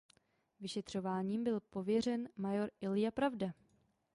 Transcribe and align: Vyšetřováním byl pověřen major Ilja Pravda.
Vyšetřováním 0.59 1.43
byl 1.43 1.59
pověřen 1.59 2.29
major 2.35 2.71
Ilja 2.81 3.11
Pravda. 3.11 3.53